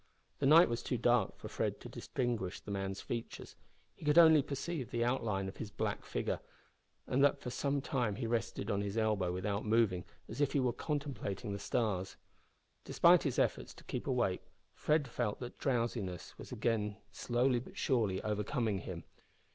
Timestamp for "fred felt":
14.73-15.39